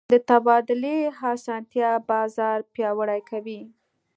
د 0.13 0.13
تبادلې 0.29 0.97
اسانتیا 1.33 1.91
بازار 2.09 2.57
پیاوړی 2.73 3.21
کوي. 3.29 3.61